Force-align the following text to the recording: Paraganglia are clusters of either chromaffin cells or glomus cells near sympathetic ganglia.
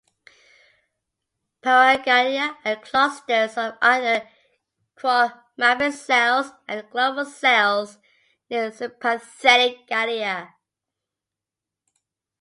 Paraganglia 1.63 2.57
are 2.65 2.77
clusters 2.77 3.55
of 3.55 3.77
either 3.83 4.27
chromaffin 4.97 5.91
cells 5.93 6.53
or 6.67 6.81
glomus 6.81 7.35
cells 7.35 7.99
near 8.49 8.71
sympathetic 8.71 9.85
ganglia. 9.85 10.55